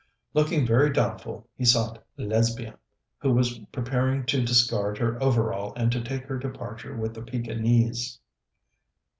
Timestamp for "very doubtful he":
0.65-1.63